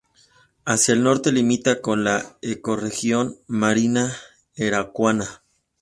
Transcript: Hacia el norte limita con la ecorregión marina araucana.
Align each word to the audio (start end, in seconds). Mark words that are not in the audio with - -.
Hacia 0.65 0.95
el 0.95 1.03
norte 1.03 1.31
limita 1.31 1.79
con 1.79 2.03
la 2.03 2.35
ecorregión 2.41 3.35
marina 3.45 4.11
araucana. 4.57 5.43